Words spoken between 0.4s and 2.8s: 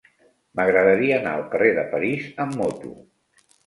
M'agradaria anar al carrer de París amb